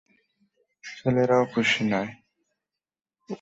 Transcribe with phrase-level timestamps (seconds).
[0.83, 2.11] ছেলেরাও খুশি নয়।